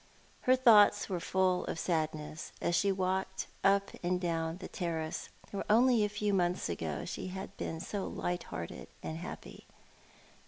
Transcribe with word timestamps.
Her 0.49 0.55
thoughts 0.55 1.09
were 1.09 1.19
full 1.19 1.63
of 1.65 1.77
sadness 1.77 2.53
as 2.59 2.73
she 2.73 2.91
walked 2.91 3.45
up 3.63 3.91
and 4.01 4.19
down 4.19 4.57
the 4.57 4.67
terrace 4.67 5.29
where 5.51 5.63
only 5.69 6.03
a 6.03 6.09
few 6.09 6.33
months 6.33 6.69
ago 6.69 7.05
she 7.05 7.27
had 7.27 7.55
been 7.55 7.79
so 7.79 8.07
light 8.07 8.41
hearted 8.45 8.87
and 9.03 9.17
happy. 9.17 9.67